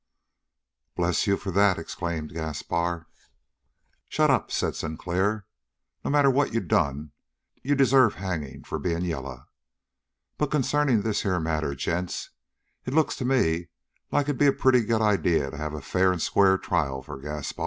"Bless 0.95 1.27
you 1.27 1.37
for 1.37 1.51
that!" 1.51 1.77
exclaimed 1.77 2.33
Gaspar. 2.33 3.05
"Shut 4.09 4.31
up!" 4.31 4.49
said 4.51 4.75
Sinclair. 4.75 5.45
"No 6.03 6.09
matter 6.09 6.31
what 6.31 6.55
you 6.55 6.59
done, 6.59 7.11
you 7.61 7.75
deserve 7.75 8.15
hangin' 8.15 8.63
for 8.63 8.79
being 8.79 9.05
yaller. 9.05 9.45
But 10.39 10.49
concerning 10.49 11.03
this 11.03 11.21
here 11.21 11.39
matter, 11.39 11.75
gents, 11.75 12.31
it 12.83 12.95
looks 12.95 13.15
to 13.17 13.25
me 13.25 13.69
like 14.11 14.23
it'd 14.25 14.39
be 14.39 14.47
a 14.47 14.53
pretty 14.53 14.81
good 14.85 15.03
idea 15.03 15.51
to 15.51 15.57
have 15.57 15.75
a 15.75 15.81
fair 15.81 16.11
and 16.11 16.19
square 16.19 16.57
trial 16.57 17.03
for 17.03 17.19
Gaspar." 17.19 17.59